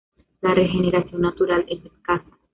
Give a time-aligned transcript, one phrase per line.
[0.41, 2.25] La regeneración natural es escasa.